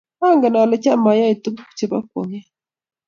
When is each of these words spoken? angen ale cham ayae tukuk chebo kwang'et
angen 0.27 0.55
ale 0.61 0.75
cham 0.83 1.03
ayae 1.11 1.33
tukuk 1.43 1.69
chebo 1.77 1.97
kwang'et 2.09 2.47